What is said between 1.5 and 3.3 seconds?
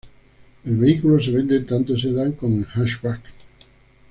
tanto en sedán como en hatchback.